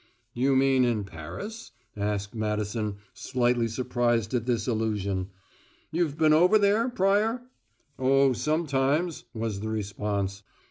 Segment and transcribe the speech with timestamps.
[0.33, 5.29] "You mean in Paris?" asked Madison, slightly surprised at this allusion.
[5.91, 7.43] "You've been over there, Pryor?"
[7.99, 10.41] "Oh, sometimes," was the response.